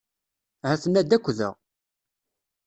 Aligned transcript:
Ha-ten-ad 0.65 1.09
akk 1.15 1.23
da. 1.37 1.49